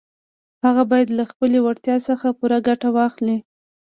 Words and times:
هغه 0.65 0.83
بايد 0.91 1.09
له 1.17 1.23
خپلې 1.31 1.57
وړتيا 1.61 1.97
څخه 2.07 2.27
پوره 2.37 2.57
ګټه 2.67 2.87
واخلي. 2.97 3.37